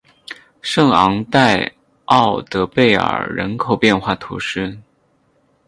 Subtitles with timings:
[0.63, 1.73] 圣昂代
[2.05, 4.79] 奥德贝尔人口变化图示